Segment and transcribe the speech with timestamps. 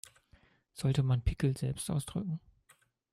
[0.73, 2.39] Sollte man Pickel selbst ausdrücken?